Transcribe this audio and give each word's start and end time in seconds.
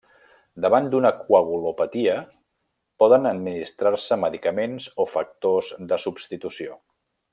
Davant 0.65 0.87
d'una 0.93 1.09
coagulopatia, 1.17 2.15
poden 3.03 3.29
administrar-se 3.33 4.19
medicaments 4.23 4.89
o 5.05 5.07
factors 5.13 5.71
de 5.93 6.01
substitució. 6.07 6.81